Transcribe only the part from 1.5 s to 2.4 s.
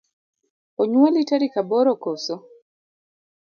aboro koso?